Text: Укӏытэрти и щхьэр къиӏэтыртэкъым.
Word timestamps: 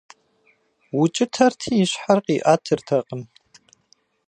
Укӏытэрти 1.01 1.69
и 1.83 1.85
щхьэр 1.89 2.19
къиӏэтыртэкъым. 2.25 3.21